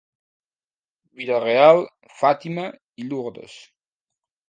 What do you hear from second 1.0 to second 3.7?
Vila-real, Fàtima i Lourdes.